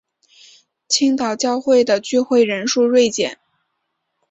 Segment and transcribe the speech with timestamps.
[0.87, 3.37] 青岛教会的聚会人数锐减。